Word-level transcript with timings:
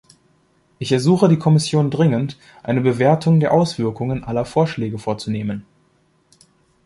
Ich 0.79 0.91
ersuche 0.93 1.29
die 1.29 1.37
Kommission 1.37 1.91
dringend, 1.91 2.39
eine 2.63 2.81
Bewertung 2.81 3.39
der 3.39 3.53
Auswirkungen 3.53 4.23
aller 4.23 4.45
Vorschläge 4.45 4.97
vorzunehmen. 4.97 5.63